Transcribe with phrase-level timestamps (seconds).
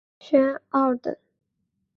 [0.19, 1.15] 勋二等。